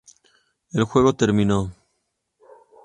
El 0.73 0.83
juego 0.85 1.13
terminó. 1.13 1.75